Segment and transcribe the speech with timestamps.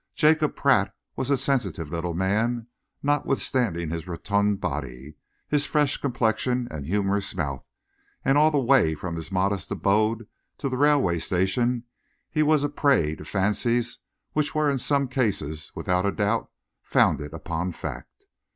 [0.15, 2.65] Jacob Pratt was a sensitive little man,
[3.03, 5.13] notwithstanding his rotund body,
[5.47, 7.63] his fresh complexion and humorous mouth;
[8.25, 10.25] and all the way from his modest abode
[10.57, 11.83] to the railway station,
[12.31, 13.99] he was a prey to fancies
[14.33, 16.49] which were in some cases, without a doubt,
[16.81, 18.25] founded upon fact.